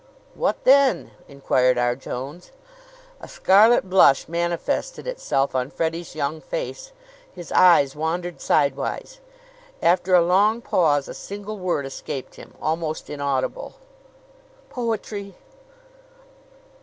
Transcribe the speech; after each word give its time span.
"What 0.33 0.63
then?" 0.63 1.11
inquired 1.27 1.77
R. 1.77 1.95
Jones. 1.95 2.51
A 3.19 3.27
scarlet 3.27 3.87
blush 3.87 4.27
manifested 4.27 5.05
itself 5.05 5.53
on 5.53 5.69
Freddie's 5.69 6.15
young 6.15 6.41
face. 6.41 6.91
His 7.35 7.51
eyes 7.51 7.95
wandered 7.95 8.41
sidewise. 8.41 9.19
After 9.79 10.15
a 10.15 10.25
long 10.25 10.59
pause 10.59 11.07
a 11.07 11.13
single 11.13 11.59
word 11.59 11.85
escaped 11.85 12.33
him, 12.33 12.55
almost 12.59 13.11
inaudible: 13.11 13.75
"Poetry!" 14.71 15.35